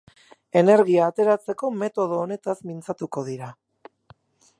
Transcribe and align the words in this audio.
Energia 0.61 1.09
ateratzeko 1.11 1.69
metodo 1.83 2.17
honetaz 2.21 2.57
mintzatuko 2.71 3.25
dira. 3.29 3.51